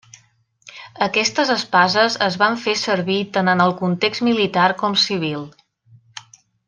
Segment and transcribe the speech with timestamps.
[1.07, 5.47] Aquestes espases es van fer servir tant en el context militar com civil.